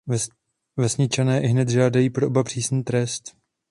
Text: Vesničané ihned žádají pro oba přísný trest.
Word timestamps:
Vesničané 0.77 1.41
ihned 1.43 1.69
žádají 1.69 2.09
pro 2.09 2.27
oba 2.27 2.43
přísný 2.43 2.83
trest. 2.83 3.23